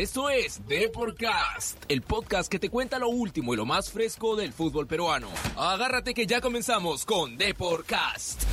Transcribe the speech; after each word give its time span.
Esto 0.00 0.30
es 0.30 0.66
Deporcast, 0.66 1.84
el 1.88 2.00
podcast 2.00 2.50
que 2.50 2.58
te 2.58 2.70
cuenta 2.70 2.98
lo 2.98 3.10
último 3.10 3.52
y 3.52 3.58
lo 3.58 3.66
más 3.66 3.92
fresco 3.92 4.34
del 4.34 4.54
fútbol 4.54 4.86
peruano. 4.86 5.28
Agárrate 5.58 6.14
que 6.14 6.26
ya 6.26 6.40
comenzamos 6.40 7.04
con 7.04 7.36
Deporcast. 7.36 8.44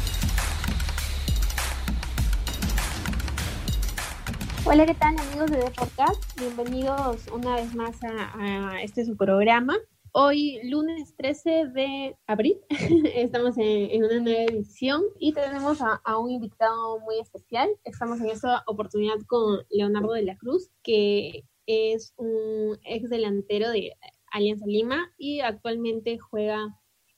Hola, 4.65 4.85
¿qué 4.85 4.93
tal 4.95 5.17
amigos 5.17 5.49
de 5.49 5.59
Deporcast? 5.59 6.37
Bienvenidos 6.37 7.27
una 7.31 7.55
vez 7.55 7.73
más 7.73 7.95
a, 8.03 8.81
este 8.81 9.05
su 9.05 9.15
programa. 9.15 9.77
Hoy, 10.19 10.59
lunes 10.63 11.15
13 11.15 11.67
de 11.75 12.17
abril, 12.25 12.59
estamos 13.13 13.55
en, 13.59 14.03
una 14.03 14.19
nueva 14.19 14.45
edición 14.45 15.03
y 15.19 15.31
tenemos 15.31 15.77
a, 15.79 16.17
un 16.17 16.31
invitado 16.31 16.99
muy 17.01 17.19
especial. 17.19 17.69
Estamos 17.83 18.19
en 18.21 18.31
esta 18.31 18.63
oportunidad 18.65 19.17
con 19.27 19.59
Leonardo 19.69 20.13
de 20.13 20.23
la 20.23 20.35
Cruz, 20.35 20.71
que 20.81 21.43
es 21.67 22.15
un 22.17 22.79
ex 22.83 23.11
delantero 23.11 23.69
de 23.69 23.93
Alianza 24.31 24.65
Lima 24.65 25.13
y 25.19 25.41
actualmente 25.41 26.17
juega 26.17 26.75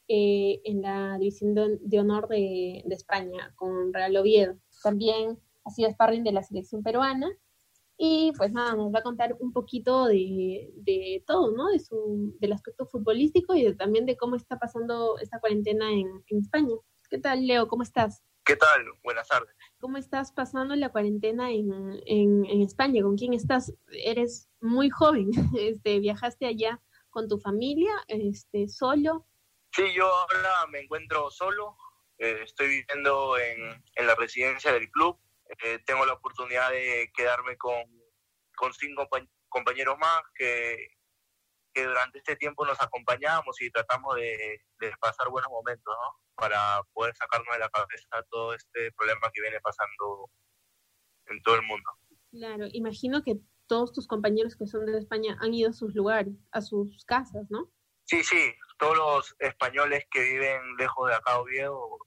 eh, 0.10 0.60
en 0.66 0.82
la 0.82 1.18
división 1.20 1.56
de, 1.56 2.00
honor 2.02 2.28
de, 2.28 2.84
de 2.86 2.96
España 2.96 3.54
con 3.56 3.94
Real 3.94 4.18
Oviedo. 4.18 4.58
También 4.84 5.40
ha 5.64 5.70
sido 5.70 5.90
sparring 5.90 6.26
de 6.26 6.34
la 6.34 6.44
selección 6.44 6.84
peruana. 6.84 7.30
Y 8.02 8.32
pues 8.38 8.54
nada, 8.54 8.76
nos 8.76 8.94
va 8.96 9.00
a 9.00 9.04
contar 9.04 9.36
un 9.42 9.52
poquito 9.52 10.06
de, 10.06 10.72
de 10.74 11.22
todo, 11.28 11.52
¿no? 11.52 11.68
De 11.68 11.80
su, 11.80 12.34
del 12.40 12.54
aspecto 12.54 12.86
futbolístico 12.86 13.54
y 13.54 13.76
también 13.76 14.06
de 14.06 14.16
cómo 14.16 14.38
está 14.38 14.58
pasando 14.58 15.18
esta 15.20 15.42
cuarentena 15.42 15.92
en, 15.92 16.08
en 16.28 16.40
España. 16.40 16.76
¿Qué 17.10 17.18
tal, 17.18 17.46
Leo? 17.46 17.68
¿Cómo 17.68 17.84
estás? 17.84 18.24
¿Qué 18.46 18.56
tal? 18.56 18.86
Buenas 19.04 19.28
tardes. 19.28 19.54
¿Cómo 19.80 19.98
estás 19.98 20.32
pasando 20.32 20.78
la 20.78 20.94
cuarentena 20.94 21.52
en, 21.52 22.00
en, 22.06 22.46
en, 22.46 22.62
España? 22.62 23.04
¿Con 23.04 23.18
quién 23.18 23.34
estás? 23.34 23.74
Eres 23.92 24.48
muy 24.62 24.90
joven. 24.90 25.30
Este, 25.60 26.00
¿Viajaste 26.00 26.46
allá 26.46 26.82
con 27.10 27.28
tu 27.28 27.38
familia? 27.38 27.92
Este, 28.08 28.70
¿Solo? 28.70 29.28
Sí, 29.74 29.84
yo 29.94 30.06
ahora 30.06 30.68
me 30.72 30.80
encuentro 30.80 31.30
solo. 31.32 31.76
Eh, 32.18 32.44
estoy 32.46 32.68
viviendo 32.68 33.38
en, 33.38 33.84
en 33.96 34.08
la 34.08 34.16
residencia 34.16 34.72
del 34.72 34.90
club 34.90 35.20
eh, 35.64 35.80
tengo 35.86 36.06
la 36.06 36.14
oportunidad 36.14 36.70
de 36.72 37.12
quedarme 37.16 37.58
con, 37.58 37.84
con 38.56 38.74
cinco 38.74 39.08
compañeros 39.50 39.98
más 39.98 40.22
que, 40.36 40.78
que 41.74 41.86
durante 41.86 42.20
este 42.20 42.36
tiempo 42.36 42.66
nos 42.66 42.80
acompañamos 42.82 43.60
y 43.62 43.72
tratamos 43.72 44.16
de, 44.16 44.62
de, 44.80 44.92
pasar 45.00 45.30
buenos 45.30 45.50
momentos, 45.50 45.96
¿no? 45.96 46.20
Para 46.36 46.82
poder 46.94 47.16
sacarnos 47.16 47.54
de 47.54 47.60
la 47.60 47.70
cabeza 47.70 48.24
todo 48.30 48.54
este 48.54 48.92
problema 48.94 49.32
que 49.34 49.42
viene 49.42 49.60
pasando 49.62 50.30
en 51.28 51.42
todo 51.42 51.56
el 51.56 51.64
mundo. 51.64 51.90
Claro, 52.32 52.66
imagino 52.72 53.24
que 53.24 53.40
todos 53.68 53.92
tus 53.92 54.08
compañeros 54.08 54.56
que 54.56 54.68
son 54.68 54.86
de 54.86 54.98
España 55.00 55.38
han 55.42 55.54
ido 55.54 55.70
a 55.70 55.74
sus 55.74 55.94
lugares, 55.96 56.34
a 56.52 56.62
sus 56.62 57.04
casas, 57.06 57.46
¿no? 57.50 57.72
Sí, 58.06 58.24
sí, 58.24 58.54
todos 58.78 58.98
los 58.98 59.36
españoles 59.40 60.06
que 60.12 60.22
viven 60.22 60.76
lejos 60.78 61.10
de 61.10 61.16
acá, 61.16 61.40
Oviedo, 61.40 62.00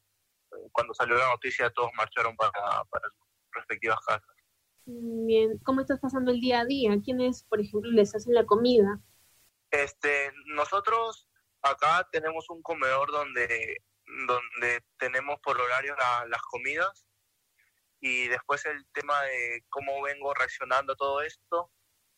cuando 0.73 0.95
salió 0.95 1.17
la 1.17 1.31
noticia 1.31 1.71
todos 1.71 1.91
marcharon 1.97 2.37
para, 2.37 2.53
para 2.91 3.09
respectivas 3.53 3.99
casas. 4.07 4.37
Bien, 4.85 5.59
¿cómo 5.59 5.81
estás 5.81 6.01
pasando 6.01 6.33
el 6.33 6.41
día 6.41 6.61
a 6.61 6.65
día? 6.65 6.97
¿Quiénes, 7.05 7.45
por 7.45 7.61
ejemplo, 7.61 7.91
les 7.91 8.15
hacen 8.15 8.35
la 8.35 8.45
comida? 8.45 9.01
Este, 9.71 10.33
nosotros 10.47 11.29
acá 11.63 12.09
tenemos 12.11 12.51
un 12.51 12.63
comedor 12.63 13.11
donde, 13.13 13.77
donde 14.27 14.85
tenemos 14.99 15.39
por 15.41 15.61
horario 15.61 15.95
las 16.29 16.43
comidas 16.43 17.07
y 18.01 18.27
después 18.27 18.67
el 18.67 18.85
tema 18.93 19.23
de 19.23 19.65
cómo 19.69 20.03
vengo 20.03 20.35
reaccionando 20.35 20.95
a 20.95 20.97
todo 20.97 21.23
esto. 21.23 21.71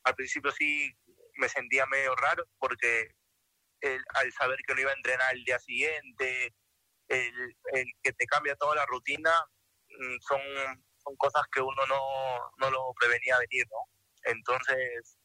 Al 0.04 0.14
principio 0.14 0.50
sí 0.50 0.90
me 1.36 1.48
sentía 1.48 1.84
medio 1.86 2.16
raro 2.16 2.44
porque 2.58 3.10
el, 3.82 4.02
al 4.14 4.32
saber 4.32 4.58
que 4.66 4.74
no 4.74 4.80
iba 4.80 4.90
a 4.90 4.94
entrenar 4.94 5.34
el 5.34 5.44
día 5.44 5.58
siguiente, 5.58 6.54
el, 7.08 7.56
el 7.74 7.86
que 8.02 8.12
te 8.14 8.26
cambia 8.26 8.56
toda 8.56 8.76
la 8.76 8.86
rutina, 8.86 9.30
mm, 9.90 10.16
son 10.20 10.40
son 11.04 11.16
cosas 11.16 11.42
que 11.52 11.60
uno 11.60 11.86
no, 11.86 12.00
no 12.58 12.70
lo 12.70 12.94
prevenía 12.98 13.38
venir, 13.38 13.66
¿no? 13.70 14.32
Entonces, 14.32 15.18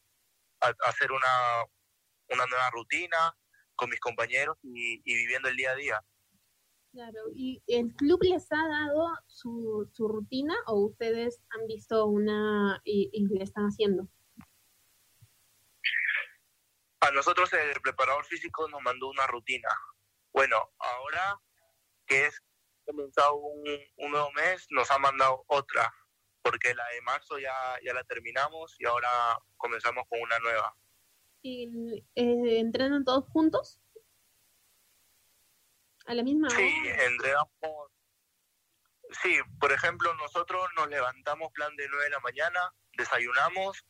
hacer 0.60 1.12
una, 1.12 1.66
una 2.30 2.46
nueva 2.46 2.70
rutina 2.72 3.36
con 3.76 3.90
mis 3.90 4.00
compañeros 4.00 4.58
y, 4.62 5.02
viviendo 5.04 5.48
el 5.50 5.56
día 5.56 5.72
a 5.72 5.76
día. 5.76 6.06
Claro, 6.92 7.20
¿y 7.34 7.64
el 7.68 7.94
club 7.96 8.20
les 8.24 8.52
ha 8.52 8.68
dado 8.68 9.10
su, 9.28 9.90
su 9.94 10.08
rutina 10.08 10.56
o 10.66 10.88
ustedes 10.88 11.40
han 11.52 11.68
visto 11.68 12.06
una 12.06 12.82
y, 12.84 13.10
y 13.14 13.28
le 13.28 13.44
están 13.44 13.66
haciendo? 13.66 14.10
A 17.02 17.12
nosotros 17.12 17.54
el 17.54 17.80
preparador 17.82 18.26
físico 18.26 18.68
nos 18.68 18.82
mandó 18.82 19.08
una 19.08 19.26
rutina. 19.28 19.70
Bueno, 20.34 20.58
ahora 20.80 21.40
que 22.06 22.26
es 22.26 22.44
comenzado 22.90 23.36
un, 23.36 23.64
un, 23.98 24.12
nuevo 24.12 24.32
mes, 24.32 24.66
nos 24.72 24.90
ha 24.90 24.98
mandado 24.98 25.44
otra, 25.48 25.94
porque 26.42 26.74
la 26.74 26.88
de 26.88 27.02
marzo 27.02 27.38
ya, 27.38 27.54
ya 27.84 27.94
la 27.94 28.04
terminamos 28.04 28.76
y 28.80 28.86
ahora 28.86 29.10
comenzamos 29.58 30.06
con 30.10 30.20
una 30.22 30.40
nueva. 30.40 30.76
¿Y 31.42 32.04
eh, 32.16 32.60
entrenan 32.60 33.06
todos 33.06 33.26
juntos? 33.30 33.80
¿A 36.06 36.16
la 36.16 36.24
misma 36.24 36.50
sí, 36.50 36.72
entrenamos. 37.06 37.92
Sí, 39.22 39.40
por 39.60 39.72
ejemplo, 39.72 40.14
nosotros 40.16 40.68
nos 40.76 40.88
levantamos 40.90 41.52
plan 41.52 41.76
de 41.76 41.88
9 41.88 42.04
de 42.06 42.10
la 42.10 42.20
mañana, 42.20 42.74
desayunamos, 42.94 43.86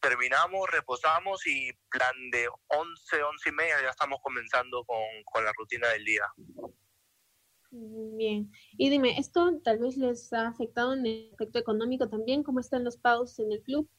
terminamos, 0.00 0.68
reposamos 0.70 1.46
y 1.46 1.72
plan 1.88 2.30
de 2.30 2.48
11, 2.68 3.22
11 3.22 3.48
y 3.48 3.52
media 3.52 3.82
ya 3.82 3.90
estamos 3.90 4.18
comenzando 4.20 4.84
con, 4.84 4.98
con 5.24 5.44
la 5.44 5.52
rutina 5.56 5.88
del 5.88 6.04
día. 6.04 6.26
Bien. 7.76 8.52
Y 8.78 8.88
dime, 8.88 9.18
¿esto 9.18 9.60
tal 9.64 9.80
vez 9.80 9.96
les 9.96 10.32
ha 10.32 10.46
afectado 10.46 10.92
en 10.92 11.06
el 11.06 11.28
aspecto 11.32 11.58
económico 11.58 12.08
también? 12.08 12.44
¿Cómo 12.44 12.60
están 12.60 12.84
los 12.84 12.96
pagos 12.96 13.36
en 13.40 13.50
el 13.50 13.62
club? 13.62 13.90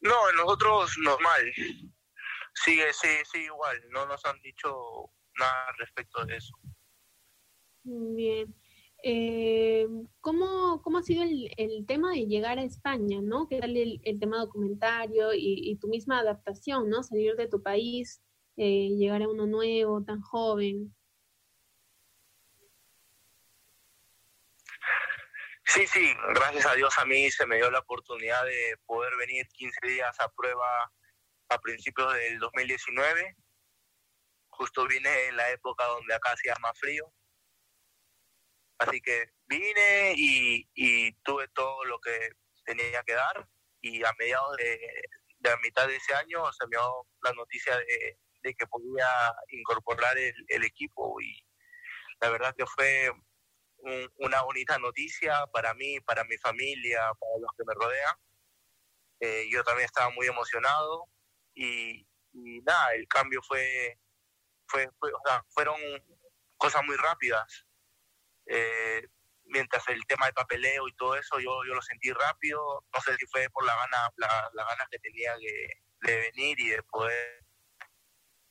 No, 0.00 0.32
nosotros 0.32 0.92
normal. 0.98 1.52
Sigue, 2.52 2.92
sí, 2.92 3.08
sí, 3.30 3.44
igual. 3.44 3.80
No 3.90 4.06
nos 4.06 4.24
han 4.24 4.40
dicho 4.40 4.74
nada 5.38 5.72
respecto 5.78 6.24
de 6.24 6.36
eso. 6.36 6.56
Bien. 7.84 8.52
Eh, 9.04 9.86
¿cómo, 10.20 10.82
¿Cómo 10.82 10.98
ha 10.98 11.02
sido 11.02 11.22
el, 11.22 11.48
el, 11.58 11.86
tema 11.86 12.10
de 12.10 12.26
llegar 12.26 12.58
a 12.58 12.64
España, 12.64 13.20
no? 13.22 13.46
¿Qué 13.46 13.60
tal 13.60 13.76
el, 13.76 14.00
el 14.02 14.18
tema 14.18 14.38
documentario 14.38 15.32
y, 15.32 15.70
y, 15.70 15.76
tu 15.76 15.86
misma 15.86 16.18
adaptación, 16.18 16.88
no? 16.88 17.04
Salir 17.04 17.36
de 17.36 17.46
tu 17.46 17.62
país, 17.62 18.20
eh, 18.56 18.88
llegar 18.96 19.22
a 19.22 19.28
uno 19.28 19.46
nuevo, 19.46 20.02
tan 20.02 20.20
joven. 20.22 20.95
Sí, 25.68 25.84
sí, 25.88 26.14
gracias 26.28 26.64
a 26.64 26.74
Dios 26.74 26.96
a 26.96 27.04
mí 27.04 27.28
se 27.28 27.44
me 27.44 27.56
dio 27.56 27.70
la 27.72 27.80
oportunidad 27.80 28.44
de 28.44 28.78
poder 28.86 29.16
venir 29.16 29.48
15 29.48 29.86
días 29.88 30.20
a 30.20 30.28
prueba 30.28 30.92
a 31.48 31.58
principios 31.58 32.14
del 32.14 32.38
2019. 32.38 33.36
Justo 34.48 34.86
vine 34.86 35.26
en 35.26 35.36
la 35.36 35.50
época 35.50 35.84
donde 35.86 36.14
acá 36.14 36.30
hacía 36.32 36.54
más 36.60 36.78
frío. 36.78 37.12
Así 38.78 39.00
que 39.00 39.32
vine 39.48 40.14
y, 40.16 41.12
tuve 41.24 41.48
todo 41.48 41.84
lo 41.84 41.98
que 41.98 42.30
tenía 42.64 43.02
que 43.02 43.14
dar 43.14 43.48
y 43.80 44.04
a 44.04 44.12
mediados 44.20 44.56
de, 44.58 44.78
de 45.38 45.50
la 45.50 45.56
mitad 45.58 45.88
de 45.88 45.96
ese 45.96 46.14
año 46.14 46.44
se 46.52 46.64
me 46.66 46.76
dio 46.76 47.06
la 47.22 47.32
noticia 47.32 47.76
de, 47.76 48.18
que 48.42 48.66
podía 48.68 49.08
incorporar 49.48 50.16
el, 50.16 50.32
el 50.46 50.64
equipo 50.64 51.20
y 51.20 51.44
la 52.20 52.30
verdad 52.30 52.54
que 52.56 52.66
fue 52.66 53.10
una 54.18 54.42
bonita 54.42 54.78
noticia 54.78 55.46
para 55.52 55.74
mí, 55.74 56.00
para 56.00 56.24
mi 56.24 56.36
familia, 56.38 57.00
para 57.18 57.38
los 57.40 57.50
que 57.56 57.64
me 57.64 57.74
rodean. 57.74 58.16
Eh, 59.20 59.48
yo 59.50 59.62
también 59.64 59.86
estaba 59.86 60.10
muy 60.10 60.26
emocionado 60.26 61.08
y, 61.54 62.06
nada, 62.32 62.94
el 62.94 63.06
cambio 63.08 63.40
fue, 63.42 63.98
fue, 64.66 64.86
o 64.86 65.20
sea, 65.24 65.42
fueron 65.50 65.76
cosas 66.56 66.82
muy 66.84 66.96
rápidas. 66.96 67.66
Eh, 68.46 69.06
mientras 69.44 69.86
el 69.88 70.04
tema 70.06 70.26
de 70.26 70.32
papeleo 70.32 70.88
y 70.88 70.94
todo 70.96 71.16
eso, 71.16 71.38
yo, 71.38 71.64
yo 71.66 71.74
lo 71.74 71.82
sentí 71.82 72.12
rápido. 72.12 72.84
No 72.92 73.00
sé 73.00 73.16
si 73.16 73.26
fue 73.26 73.48
por 73.50 73.64
la 73.64 73.74
gana, 73.74 74.10
la, 74.16 74.50
la 74.52 74.64
ganas 74.64 74.88
que 74.90 74.98
tenía 74.98 75.34
de 75.36 76.30
venir 76.32 76.60
y 76.60 76.68
de 76.70 76.82
poder, 76.82 77.44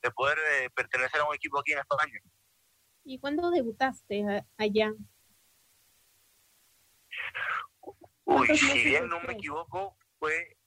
de 0.01 0.12
poder 0.12 0.38
eh, 0.39 0.69
pertenecer 0.71 1.21
a 1.21 1.27
un 1.27 1.36
equipo 1.36 1.60
aquí 1.60 1.74
en 1.74 1.80
España. 1.80 2.19
¿Y 3.04 3.19
cuándo 3.19 3.51
debutaste 3.51 4.44
allá? 4.57 4.92
Uy, 8.25 8.48
si 8.57 8.83
bien 8.83 9.07
no 9.07 9.19
me 9.22 9.33
equivoco, 9.33 9.98
fue 10.19 10.57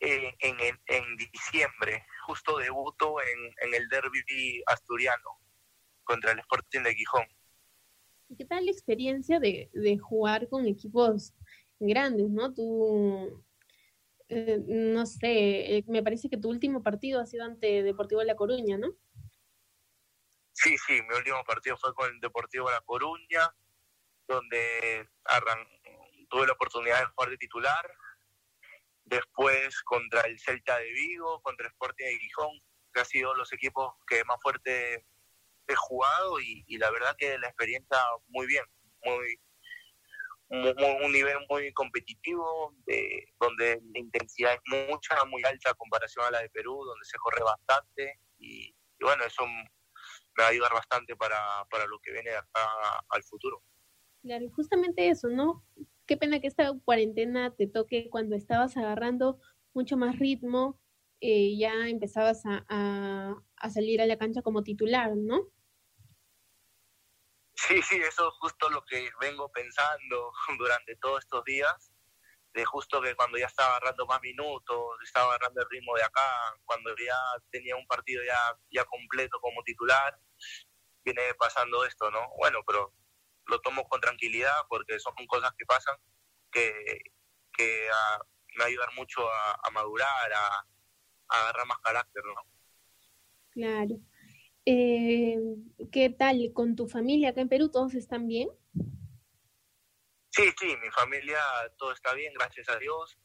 en, 0.00 0.34
en, 0.40 0.80
en 0.86 1.16
diciembre, 1.16 2.06
justo 2.26 2.56
debuto 2.58 3.20
en, 3.20 3.38
en 3.60 3.74
el 3.74 3.88
derby 3.88 4.62
asturiano 4.66 5.40
contra 6.04 6.32
el 6.32 6.38
Sporting 6.38 6.82
de 6.82 6.94
Gijón. 6.94 7.26
¿Qué 8.36 8.44
tal 8.44 8.64
la 8.64 8.70
experiencia 8.70 9.40
de, 9.40 9.70
de 9.72 9.98
jugar 9.98 10.48
con 10.48 10.66
equipos 10.66 11.34
grandes, 11.78 12.30
¿no? 12.30 12.54
Tú, 12.54 13.44
eh, 14.28 14.58
no 14.66 15.04
sé, 15.04 15.76
eh, 15.76 15.84
me 15.86 16.02
parece 16.02 16.30
que 16.30 16.38
tu 16.38 16.48
último 16.48 16.82
partido 16.82 17.20
ha 17.20 17.26
sido 17.26 17.44
ante 17.44 17.82
Deportivo 17.82 18.20
de 18.20 18.26
La 18.26 18.36
Coruña, 18.36 18.78
¿no? 18.78 18.96
Sí, 20.52 20.76
sí, 20.78 21.02
mi 21.02 21.16
último 21.16 21.42
partido 21.44 21.76
fue 21.76 21.92
con 21.94 22.10
el 22.10 22.20
Deportivo 22.20 22.68
de 22.68 22.74
La 22.74 22.80
Coruña, 22.82 23.54
donde 24.26 25.08
tuve 26.32 26.46
la 26.46 26.54
oportunidad 26.54 26.98
de 26.98 27.06
jugar 27.14 27.30
de 27.30 27.36
titular. 27.36 27.96
Después 29.04 29.82
contra 29.82 30.22
el 30.22 30.40
Celta 30.40 30.78
de 30.78 30.90
Vigo, 30.90 31.40
contra 31.42 31.66
el 31.66 31.72
Sporting 31.72 32.06
de 32.06 32.18
Gijón, 32.18 32.58
que 32.92 33.00
han 33.00 33.06
sido 33.06 33.34
los 33.34 33.52
equipos 33.52 33.92
que 34.06 34.24
más 34.24 34.38
fuerte 34.40 35.06
he 35.68 35.74
jugado 35.76 36.40
y, 36.40 36.64
la 36.78 36.90
verdad 36.90 37.14
que 37.18 37.38
la 37.38 37.48
experiencia 37.48 37.98
muy 38.28 38.46
bien, 38.46 38.64
muy, 39.04 39.40
un 40.48 41.12
nivel 41.12 41.36
muy 41.48 41.72
competitivo, 41.72 42.74
de, 42.86 43.26
donde 43.38 43.80
la 43.92 43.98
intensidad 43.98 44.54
es 44.54 44.88
mucha, 44.88 45.24
muy 45.26 45.42
alta 45.44 45.70
en 45.70 45.76
comparación 45.76 46.24
a 46.26 46.30
la 46.30 46.40
de 46.40 46.50
Perú, 46.50 46.82
donde 46.84 47.04
se 47.04 47.18
corre 47.18 47.42
bastante 47.42 48.18
y, 48.38 48.74
bueno, 49.00 49.24
eso 49.24 49.46
me 49.46 50.42
va 50.42 50.46
a 50.46 50.50
ayudar 50.50 50.72
bastante 50.72 51.14
para, 51.14 51.38
para 51.70 51.86
lo 51.86 51.98
que 52.00 52.12
viene 52.12 52.30
acá 52.30 52.68
al 53.10 53.22
futuro. 53.22 53.62
Claro, 54.22 54.48
justamente 54.50 55.08
eso, 55.08 55.28
¿no? 55.28 55.64
Qué 56.06 56.16
pena 56.16 56.40
que 56.40 56.48
esta 56.48 56.72
cuarentena 56.84 57.54
te 57.54 57.66
toque 57.66 58.08
cuando 58.10 58.34
estabas 58.34 58.76
agarrando 58.76 59.40
mucho 59.72 59.96
más 59.96 60.18
ritmo, 60.18 60.80
eh, 61.20 61.56
ya 61.56 61.88
empezabas 61.88 62.42
a, 62.46 62.64
a, 63.56 63.70
salir 63.70 64.02
a 64.02 64.06
la 64.06 64.18
cancha 64.18 64.42
como 64.42 64.64
titular, 64.64 65.16
¿no? 65.16 65.48
Sí, 67.54 67.80
sí, 67.82 67.96
eso 67.96 68.28
es 68.28 68.34
justo 68.40 68.68
lo 68.70 68.84
que 68.84 69.08
vengo 69.20 69.50
pensando 69.52 70.32
durante 70.58 70.96
todos 70.96 71.20
estos 71.20 71.44
días, 71.44 71.92
de 72.52 72.64
justo 72.64 73.00
que 73.00 73.14
cuando 73.14 73.38
ya 73.38 73.46
estaba 73.46 73.76
agarrando 73.76 74.04
más 74.06 74.20
minutos, 74.20 74.96
estaba 75.04 75.28
agarrando 75.28 75.60
el 75.60 75.68
ritmo 75.70 75.94
de 75.94 76.02
acá, 76.02 76.56
cuando 76.64 76.90
ya 76.96 77.16
tenía 77.50 77.76
un 77.76 77.86
partido 77.86 78.22
ya, 78.24 78.58
ya 78.70 78.84
completo 78.86 79.38
como 79.40 79.62
titular, 79.62 80.18
viene 81.04 81.22
pasando 81.38 81.84
esto, 81.84 82.10
¿no? 82.10 82.28
Bueno, 82.38 82.58
pero 82.66 82.92
lo 83.46 83.60
tomo 83.60 83.88
tranquilidad 84.22 84.54
porque 84.68 84.98
son 84.98 85.14
cosas 85.26 85.50
que 85.58 85.66
pasan 85.66 85.96
que, 86.50 86.72
que 87.56 87.88
ah, 87.92 88.18
me 88.56 88.64
ayudan 88.64 88.94
mucho 88.94 89.22
a 89.22 89.70
madurar, 89.72 90.32
a, 90.32 90.66
agarrar 91.28 91.66
más 91.66 91.78
carácter, 91.78 92.22
¿no? 92.24 92.34
Claro. 93.50 93.96
Eh, 94.64 95.38
¿Qué 95.90 96.10
tal 96.10 96.52
con 96.54 96.76
tu 96.76 96.86
familia 96.88 97.30
acá 97.30 97.40
en 97.40 97.48
Perú? 97.48 97.70
¿Todos 97.70 97.94
están 97.94 98.28
bien? 98.28 98.48
Sí, 100.30 100.44
sí, 100.58 100.76
mi 100.82 100.90
familia 100.90 101.38
todo 101.76 101.92
está 101.92 102.14
bien, 102.14 102.32
gracias 102.34 102.68
a 102.68 102.78
Dios. 102.78 103.18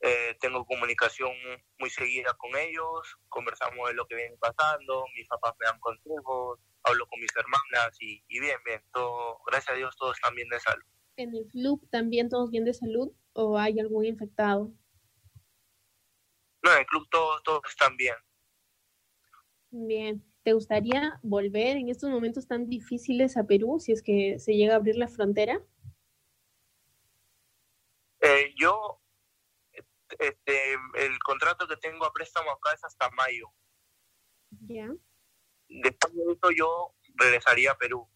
Eh, 0.00 0.36
tengo 0.40 0.64
comunicación 0.64 1.32
muy 1.78 1.90
seguida 1.90 2.34
con 2.34 2.56
ellos, 2.56 3.16
conversamos 3.28 3.88
de 3.88 3.94
lo 3.94 4.06
que 4.06 4.16
viene 4.16 4.36
pasando, 4.36 5.04
mis 5.14 5.28
papás 5.28 5.54
me 5.60 5.66
dan 5.66 5.78
consejos, 5.78 6.58
hablo 6.84 7.06
con 7.06 7.20
mis 7.20 7.34
hermanas 7.36 7.96
y, 8.00 8.22
bien, 8.28 8.58
bien, 8.64 8.82
todo, 8.92 9.38
gracias 9.46 9.74
a 9.74 9.78
Dios 9.78 9.96
todos 9.96 10.16
están 10.16 10.34
bien 10.34 10.48
de 10.48 10.60
salud. 10.60 10.84
¿En 11.16 11.34
el 11.34 11.46
club 11.46 11.86
también 11.90 12.28
todos 12.28 12.50
bien 12.50 12.64
de 12.64 12.74
salud 12.74 13.12
o 13.34 13.58
hay 13.58 13.78
algún 13.78 14.04
infectado? 14.04 14.72
No, 16.62 16.72
en 16.72 16.78
el 16.78 16.86
club 16.86 17.06
todos, 17.10 17.42
todos 17.42 17.62
están 17.68 17.96
bien. 17.96 18.14
Bien. 19.70 20.24
¿Te 20.42 20.52
gustaría 20.54 21.20
volver 21.22 21.76
en 21.76 21.88
estos 21.88 22.10
momentos 22.10 22.48
tan 22.48 22.68
difíciles 22.68 23.36
a 23.36 23.44
Perú 23.44 23.78
si 23.78 23.92
es 23.92 24.02
que 24.02 24.38
se 24.38 24.54
llega 24.54 24.74
a 24.74 24.76
abrir 24.76 24.96
la 24.96 25.08
frontera? 25.08 25.62
Eh, 28.20 28.52
yo, 28.56 29.00
este, 30.18 30.74
el 30.94 31.18
contrato 31.20 31.66
que 31.68 31.76
tengo 31.76 32.04
a 32.04 32.12
préstamo 32.12 32.50
acá 32.50 32.72
es 32.74 32.84
hasta 32.84 33.10
mayo. 33.10 33.46
Ya. 34.66 34.92
Después 35.82 36.14
de 36.14 36.32
eso 36.32 36.50
yo 36.56 36.94
regresaría 37.14 37.72
a 37.72 37.78
Perú. 37.78 38.08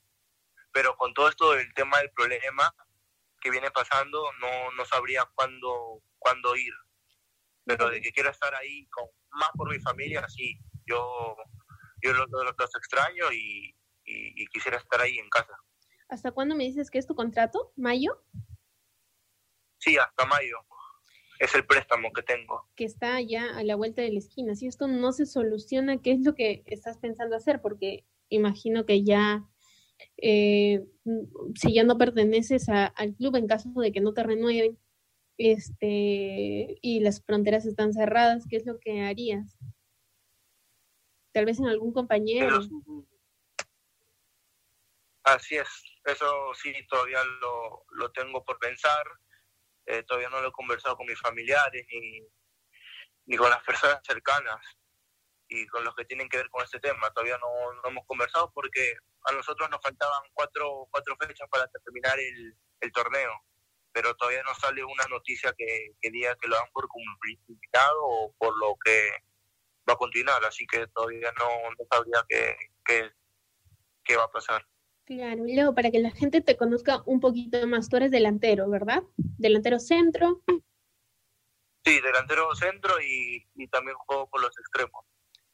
Pero 0.73 0.97
con 0.97 1.15
todo 1.15 1.29
esto 1.29 1.53
del 1.53 1.73
tema 1.75 1.99
del 1.99 2.11
problema 2.11 2.75
que 3.41 3.51
viene 3.51 3.71
pasando, 3.71 4.31
no, 4.41 4.71
no 4.73 4.85
sabría 4.85 5.25
cuándo, 5.35 6.03
cuándo 6.19 6.55
ir 6.57 6.73
pero 7.67 7.91
de 7.91 8.01
que 8.01 8.13
quiero 8.13 8.31
estar 8.31 8.55
ahí 8.55 8.87
con 8.87 9.07
más 9.31 9.51
por 9.55 9.69
mi 9.71 9.81
familia, 9.81 10.27
sí, 10.29 10.59
yo, 10.87 11.37
yo 12.01 12.13
los, 12.13 12.29
extraño 12.77 13.31
y, 13.33 13.75
quisiera 14.53 14.79
estar 14.79 15.01
ahí 15.01 15.19
en 15.19 15.29
casa. 15.29 15.53
¿Hasta 16.09 16.31
cuándo 16.31 16.55
me 16.55 16.63
dices 16.63 16.91
que 16.91 16.99
es 16.99 17.07
tu 17.07 17.17
contrato? 17.17 17.73
¿Mayo? 17.77 18.25
Sí, 19.79 19.99
hasta 19.99 20.25
mayo. 20.25 20.59
Es 21.39 21.55
el 21.55 21.67
préstamo 21.67 22.13
que 22.13 22.23
tengo. 22.23 22.69
Que 22.75 22.85
está 22.85 23.21
ya 23.21 23.57
a 23.57 23.63
la 23.63 23.77
vuelta 23.77 24.03
de 24.03 24.13
la 24.13 24.19
esquina. 24.19 24.55
Si 24.55 24.67
esto 24.67 24.89
no 24.89 25.13
se 25.13 25.27
soluciona, 25.27 26.01
¿qué 26.01 26.13
es 26.13 26.21
lo 26.21 26.35
que 26.35 26.63
estás 26.67 26.99
pensando 26.99 27.37
hacer? 27.37 27.61
Porque 27.61 28.05
imagino 28.29 28.87
que 28.87 29.05
ya, 29.05 29.45
eh, 30.17 30.85
si 31.55 31.75
ya 31.75 31.85
no 31.85 31.99
perteneces 31.99 32.69
al 32.69 33.15
club 33.15 33.37
en 33.37 33.47
caso 33.47 33.71
de 33.77 33.93
que 33.93 34.01
no 34.01 34.15
te 34.15 34.23
renueven, 34.23 34.79
este, 35.39 36.79
y 36.81 37.01
las 37.01 37.23
fronteras 37.23 37.67
están 37.67 37.93
cerradas, 37.93 38.47
¿qué 38.49 38.57
es 38.57 38.67
lo 38.67 38.79
que 38.79 39.03
harías? 39.03 39.59
Tal 41.33 41.45
vez 41.45 41.59
en 41.59 41.67
algún 41.67 41.93
compañero. 41.93 42.59
así 45.25 45.57
es, 45.57 45.69
eso 46.05 46.55
sí, 46.55 46.73
todavía 46.89 47.23
lo, 47.43 47.85
lo 47.91 48.11
tengo 48.13 48.43
por 48.45 48.59
pensar. 48.59 49.05
Eh, 49.87 50.03
todavía 50.03 50.29
no 50.29 50.41
lo 50.41 50.49
he 50.49 50.53
conversado 50.53 50.97
con 50.97 51.07
mis 51.07 51.21
familiares 51.21 51.87
ni, 51.91 52.21
ni 53.27 53.37
con 53.37 53.51
las 53.51 53.63
personas 53.63 54.01
cercanas 54.05 54.61
y 55.49 55.67
con 55.69 55.85
los 55.85 55.95
que 55.95 56.05
tienen 56.05 56.29
que 56.29 56.39
ver 56.39 56.51
con 56.51 56.65
este 56.65 56.81
tema. 56.81 57.11
Todavía 57.11 57.39
no, 57.39 57.73
no 57.73 57.89
hemos 57.89 58.05
conversado 58.07 58.53
porque 58.53 58.95
a 59.25 59.33
nosotros 59.33 59.71
nos 59.71 59.81
faltaban 59.81 60.23
cuatro, 60.33 60.89
cuatro 60.91 61.17
fechas 61.17 61.49
para 61.51 61.67
terminar 61.69 62.19
el, 62.19 62.57
el 62.81 62.93
torneo 62.93 63.33
pero 63.97 64.15
todavía 64.15 64.43
no 64.43 64.55
sale 64.55 64.85
una 64.85 65.07
noticia 65.09 65.55
que, 65.57 65.95
diga 66.11 66.37
que 66.37 66.49
lo 66.49 66.57
dan 66.57 66.69
por 66.71 66.87
cumplido 66.87 67.41
o 68.03 68.35
por 68.37 68.55
lo 68.59 68.77
que 68.85 69.09
va 69.89 69.95
a 69.95 69.97
continuar, 69.97 70.45
así 70.45 70.67
que 70.67 70.87
todavía 70.89 71.33
no, 71.39 71.49
no 71.71 71.87
sabría 71.91 72.23
qué, 72.29 72.55
qué, 74.05 74.17
va 74.19 74.25
a 74.25 74.31
pasar. 74.31 74.67
Claro, 75.07 75.47
y 75.47 75.55
luego 75.55 75.73
para 75.73 75.93
que 75.93 76.01
la 76.01 76.11
gente 76.11 76.41
te 76.41 76.57
conozca 76.57 77.01
un 77.07 77.21
poquito 77.21 77.65
más, 77.69 77.89
tú 77.89 77.97
eres 77.97 78.11
delantero, 78.11 78.69
¿verdad? 78.69 79.05
Delantero 79.17 79.79
centro. 79.79 80.43
Sí, 81.85 82.01
delantero 82.01 82.53
centro 82.57 82.95
y, 83.01 83.69
también 83.69 83.97
juego 83.97 84.29
por 84.29 84.43
los 84.43 84.51
extremos. 84.59 85.05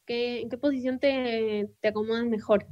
¿Qué, 0.07 0.41
¿En 0.41 0.49
qué 0.49 0.57
posición 0.57 0.99
te, 0.99 1.69
te 1.79 1.87
acomodas 1.87 2.25
mejor? 2.25 2.65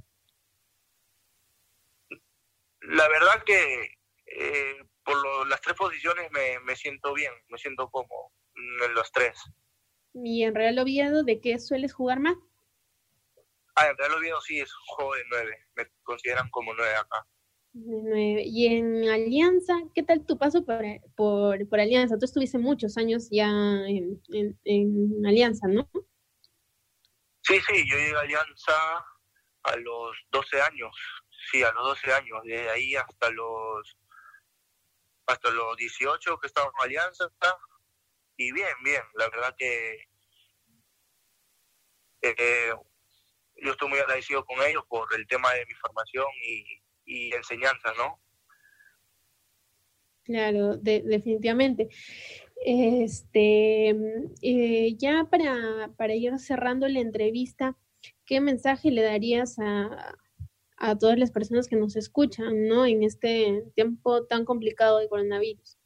La 2.79 3.08
verdad 3.10 3.44
que 3.46 4.00
eh, 4.25 4.77
por 5.03 5.48
las 5.48 5.62
tres 5.62 5.75
posiciones 5.77 6.32
me, 6.32 6.60
me, 6.62 6.75
siento 6.75 7.13
bien, 7.13 7.32
me 7.50 7.60
siento 7.60 7.91
como 7.91 8.34
en 8.55 8.94
los 8.96 9.12
tres. 9.12 9.39
¿Y 10.15 10.44
en 10.44 10.55
Real 10.55 10.79
Oviedo 10.79 11.24
de 11.24 11.39
qué 11.39 11.60
sueles 11.60 11.94
jugar 11.94 12.20
más? 12.20 12.38
Ah, 13.75 13.88
en 13.88 13.98
Real 13.98 14.13
Oviedo 14.13 14.42
sí 14.42 14.60
es 14.60 14.72
juego 14.88 15.16
de 15.16 15.24
nueve, 15.30 15.58
me 15.75 15.88
consideran 16.04 16.50
como 16.50 16.74
nueve 16.74 16.96
acá. 16.96 17.25
nueve. 17.74 18.44
Y 18.46 18.68
en 18.68 19.10
Alianza, 19.10 19.75
¿qué 19.96 20.04
tal 20.04 20.25
tu 20.25 20.38
paso 20.38 20.66
por, 20.66 20.84
por, 21.16 21.68
por 21.70 21.80
Alianza? 21.80 22.18
Tú 22.18 22.25
estuviste 22.25 22.58
muchos 22.58 22.98
años 22.98 23.30
ya 23.32 23.48
en, 23.48 24.22
en, 24.34 24.60
en 24.66 25.25
Alianza, 25.25 25.68
¿no? 25.68 25.90
Sí, 27.44 27.60
sí, 27.68 27.90
yo 27.90 27.98
llegué 27.98 28.16
a 28.16 28.20
Alianza 28.20 29.06
a 29.63 29.75
los 29.78 30.18
12 30.32 30.62
años, 30.62 30.96
sí, 31.51 31.63
a 31.63 31.72
los 31.72 31.84
12 31.84 32.13
años, 32.13 32.44
de 32.44 32.70
ahí 32.70 32.96
hasta 32.96 33.30
los 33.32 33.98
hasta 35.28 35.50
los 35.51 35.78
18 35.78 36.38
que 36.40 36.48
estamos 36.48 36.74
en 36.78 36.86
Alianza, 36.86 37.32
y 38.38 38.51
bien, 38.51 38.75
bien, 38.84 39.01
la 39.13 39.30
verdad 39.30 39.56
que 39.58 40.08
eh, 42.22 42.74
yo 43.62 43.72
estoy 43.72 43.89
muy 43.89 44.00
agradecido 44.00 44.44
con 44.46 44.62
ellos 44.63 44.84
por 44.89 45.08
el 45.15 45.27
tema 45.27 45.53
de 45.53 45.65
mi 45.65 45.74
formación 45.75 46.25
y, 46.48 46.65
y 47.06 47.34
enseñanza, 47.34 47.94
¿no? 47.98 48.20
Claro, 50.24 50.77
definitivamente. 50.77 51.89
Este, 52.63 53.89
eh, 54.41 54.96
ya 54.98 55.27
para, 55.30 55.91
para 55.98 56.13
ir 56.13 56.38
cerrando 56.39 56.88
la 56.88 57.00
entrevista, 57.00 57.77
¿qué 58.25 58.39
mensaje 58.39 58.91
le 58.91 59.01
darías 59.01 59.58
a, 59.60 60.15
a 60.77 60.98
todas 60.98 61.18
las 61.18 61.32
personas 61.32 61.68
que 61.68 61.75
nos 61.75 61.96
escuchan, 61.96 62.68
¿no? 62.68 62.86
En 62.86 63.03
este 63.03 63.63
tiempo 63.75 64.25
tan 64.25 64.46
complicado 64.46 65.00
de 65.00 65.10
coronavirus. 65.10 65.77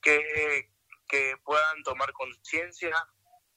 Que, 0.00 0.20
que 1.08 1.34
puedan 1.44 1.82
tomar 1.84 2.12
conciencia, 2.12 2.90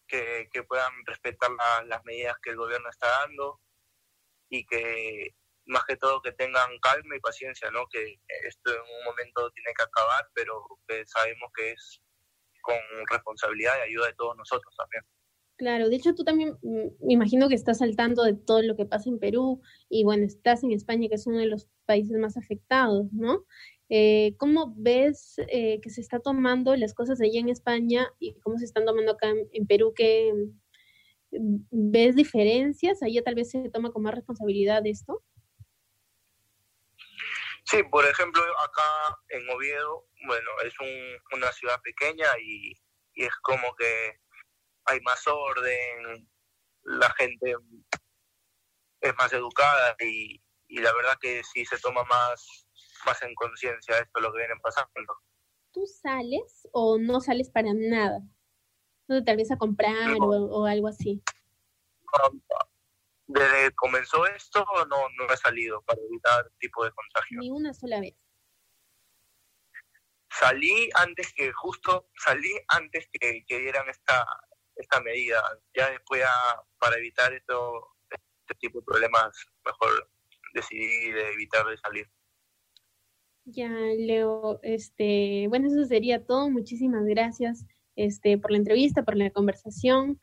que, 0.08 0.50
que, 0.52 0.64
puedan 0.64 0.92
respetar 1.06 1.50
las 1.86 2.04
medidas 2.06 2.36
que 2.42 2.52
el 2.52 2.58
gobierno 2.58 2.90
está 2.90 3.08
dando 3.22 3.60
y 4.50 4.66
que, 4.66 5.36
más 5.66 5.84
que 5.86 5.98
todo 5.98 6.22
que 6.22 6.32
tengan 6.34 6.78
calma 6.80 7.16
y 7.16 7.20
paciencia, 7.20 7.70
¿no? 7.72 7.88
Que 7.88 8.20
esto 8.48 8.74
en 8.74 8.82
un 8.82 9.06
momento 9.06 9.52
tiene 9.52 9.74
que 9.76 9.84
acabar, 9.84 10.30
pero 10.34 10.66
que 10.88 11.06
sabemos 11.08 11.52
que 11.56 11.72
es 11.72 12.02
con 12.62 12.78
responsabilidad 13.10 13.74
y 13.80 13.90
ayuda 13.90 14.08
de 14.08 14.16
todos 14.16 14.36
nosotros 14.38 14.74
también. 14.76 15.04
Claro, 15.58 15.88
de 15.88 15.96
hecho 15.96 16.14
tú 16.14 16.26
también 16.26 16.58
mm, 16.62 17.06
me 17.06 17.14
imagino 17.14 17.48
que 17.48 17.56
estás 17.56 17.82
al 17.82 17.96
tanto 17.96 18.24
de 18.24 18.34
todo 18.34 18.62
lo 18.62 18.76
que 18.76 18.86
pasa 18.86 19.10
en 19.10 19.20
Perú 19.20 19.62
y 19.90 20.04
bueno, 20.04 20.26
estás 20.26 20.64
en 20.64 20.72
España, 20.72 21.08
que 21.08 21.16
es 21.16 21.28
uno 21.28 21.38
de 21.38 21.46
los 21.46 21.68
países 21.86 22.18
más 22.18 22.36
afectados, 22.36 23.06
¿no? 23.14 23.46
Eh, 23.90 24.34
¿Cómo 24.38 24.74
ves 24.76 25.36
eh, 25.38 25.80
que 25.82 25.90
se 25.90 26.02
está 26.02 26.20
tomando 26.20 26.76
las 26.76 26.94
cosas 26.94 27.22
allá 27.22 27.40
en 27.40 27.50
España 27.50 28.10
y 28.20 28.40
cómo 28.40 28.58
se 28.58 28.66
están 28.66 28.86
tomando 28.86 29.12
acá 29.12 29.30
en, 29.30 29.68
Perú? 29.68 29.94
¿Qué, 29.96 30.34
mm, 31.32 31.68
¿Ves 31.70 32.16
diferencias? 32.16 33.04
¿Allá 33.04 33.22
tal 33.24 33.36
vez 33.36 33.52
se 33.52 33.70
toma 33.70 33.92
con 33.92 34.04
más 34.04 34.16
responsabilidad 34.16 34.86
esto? 34.86 35.24
Sí, 37.66 37.82
por 37.84 38.06
ejemplo, 38.06 38.44
acá 38.64 39.18
en 39.30 39.50
Oviedo, 39.50 40.06
bueno, 40.28 40.50
es 40.64 40.74
una 41.34 41.52
ciudad 41.52 41.82
pequeña 41.82 42.28
y, 42.40 42.74
es 43.16 43.34
como 43.42 43.74
que 43.76 44.20
hay 44.86 45.00
más 45.02 45.26
orden, 45.26 46.30
la 46.84 47.10
gente 47.12 47.56
es 49.02 49.16
más 49.18 49.34
educada 49.34 49.96
y, 50.00 50.42
la 50.68 50.94
verdad 50.94 51.18
que 51.20 51.44
sí 51.44 51.66
se 51.66 51.80
toma 51.80 52.04
más, 52.04 52.65
más 53.06 53.22
en 53.24 53.34
conciencia 53.36 53.98
esto 54.00 54.20
lo 54.20 54.32
que 54.32 54.40
viene 54.40 54.56
pasando. 54.62 55.18
¿Tú 55.72 55.86
sales 55.86 56.68
o 56.72 56.98
no 56.98 57.22
sales 57.22 57.50
para 57.50 57.70
nada? 57.74 58.22
¿No 59.08 59.24
tal 59.24 59.38
vez 59.38 59.52
a 59.52 59.58
comprar 59.58 60.18
o, 60.20 60.66
algo 60.66 60.88
así? 60.88 61.22
desde 63.28 63.70
que 63.70 63.76
comenzó 63.76 64.26
esto 64.28 64.66
no, 64.88 65.10
no 65.18 65.34
he 65.34 65.38
salido 65.38 65.82
para 65.82 66.00
evitar 66.02 66.50
tipo 66.60 66.86
de 66.86 66.92
contagio. 66.92 67.40
Ni 67.40 67.52
una 67.52 67.74
sola 67.74 68.00
vez. 68.00 68.16
Salí 70.30 70.90
antes 70.96 71.34
que, 71.34 71.52
justo 71.54 72.10
salí 72.18 72.52
antes 72.68 73.08
que, 73.12 73.44
que 73.48 73.60
dieran 73.60 73.88
esta, 73.90 74.26
esta 74.76 75.00
medida. 75.02 75.42
Ya 75.74 75.90
después, 75.90 76.24
para 76.78 76.98
evitar 76.98 77.34
esto, 77.34 77.96
este 78.10 78.56
tipo 78.60 78.80
de 78.80 78.86
problemas, 78.86 79.34
mejor 79.66 80.10
decidí 80.54 81.12
de 81.12 81.34
evitar 81.34 81.66
de 81.66 81.78
salir. 81.78 82.10
Ya, 83.46 83.70
Leo, 83.70 84.60
este, 84.64 85.46
bueno, 85.50 85.68
eso 85.68 85.86
sería 85.86 86.24
todo. 86.26 86.50
Muchísimas 86.50 87.06
gracias 87.06 87.66
este, 87.96 88.38
por 88.40 88.52
la 88.52 88.58
entrevista, 88.58 89.04
por 89.04 89.16
la 89.16 89.30
conversación. 89.30 90.20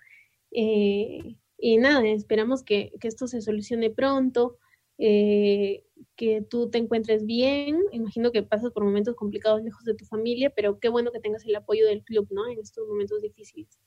Eh, 0.51 1.37
y 1.59 1.77
nada, 1.77 2.05
esperamos 2.09 2.65
que, 2.65 2.93
esto 3.01 3.29
se 3.29 3.41
solucione 3.41 3.91
pronto, 3.91 4.59
eh, 4.99 5.85
que 6.17 6.43
tú 6.43 6.69
te 6.69 6.79
encuentres 6.79 7.25
bien. 7.25 7.81
Imagino 7.93 8.33
que 8.33 8.43
pasas 8.43 8.73
por 8.73 8.85
momentos 8.85 9.15
complicados 9.15 9.63
lejos 9.63 9.85
de 9.85 9.95
tu 9.95 10.05
familia, 10.05 10.51
pero 10.51 10.81
qué 10.81 10.89
bueno 10.89 11.13
que 11.13 11.21
tengas 11.21 11.45
el 11.45 11.55
apoyo 11.55 11.87
del 11.87 12.03
club, 12.03 12.27
¿no? 12.31 12.49
En 12.49 12.59
estos 12.59 12.87
momentos 12.89 13.23
difíciles. 13.23 13.79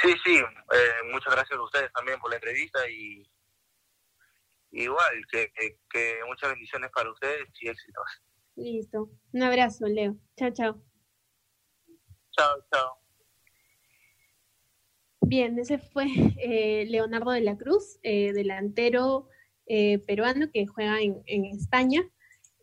Sí, 0.00 0.14
sí, 0.24 0.36
eh, 0.36 1.10
muchas 1.12 1.34
gracias 1.34 1.58
a 1.58 1.62
ustedes 1.62 1.92
también 1.92 2.20
por 2.20 2.30
la 2.30 2.36
entrevista 2.36 2.88
y 2.88 3.28
igual, 4.70 5.26
que, 5.30 5.50
que 5.90 6.20
muchas 6.26 6.50
bendiciones 6.50 6.90
para 6.94 7.10
ustedes 7.10 7.48
y 7.60 7.68
éxitos. 7.68 8.04
Listo. 8.56 9.10
Un 9.32 9.42
abrazo, 9.42 9.86
Leo. 9.86 10.16
Chao, 10.36 10.50
chao. 10.50 10.82
Chao, 12.32 12.64
chao. 12.72 12.98
Bien, 15.20 15.58
ese 15.58 15.78
fue 15.78 16.06
eh, 16.38 16.86
Leonardo 16.88 17.30
de 17.32 17.40
la 17.40 17.56
Cruz, 17.56 17.98
eh, 18.02 18.32
delantero 18.32 19.28
eh, 19.66 19.98
peruano 19.98 20.50
que 20.52 20.66
juega 20.66 21.00
en, 21.00 21.44
España. 21.44 22.02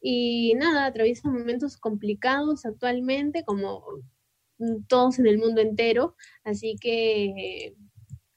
Y 0.01 0.53
nada, 0.55 0.85
atraviesa 0.85 1.29
momentos 1.29 1.77
complicados 1.77 2.65
actualmente, 2.65 3.43
como 3.43 3.83
todos 4.87 5.19
en 5.19 5.27
el 5.27 5.37
mundo 5.37 5.61
entero. 5.61 6.15
Así 6.43 6.75
que, 6.79 7.75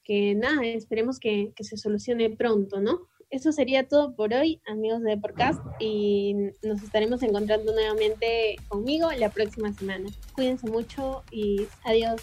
que 0.05 0.35
nada, 0.35 0.65
esperemos 0.65 1.19
que, 1.19 1.53
que 1.57 1.65
se 1.65 1.77
solucione 1.77 2.31
pronto, 2.31 2.81
¿no? 2.81 3.09
Eso 3.31 3.53
sería 3.53 3.87
todo 3.87 4.15
por 4.15 4.33
hoy, 4.33 4.63
amigos 4.67 5.03
de 5.03 5.19
Podcast, 5.19 5.61
y 5.79 6.35
nos 6.63 6.83
estaremos 6.83 7.23
encontrando 7.23 7.75
nuevamente 7.75 8.57
conmigo 8.69 9.13
la 9.13 9.29
próxima 9.29 9.71
semana. 9.75 10.09
Cuídense 10.35 10.67
mucho 10.71 11.23
y 11.31 11.67
adiós. 11.85 12.23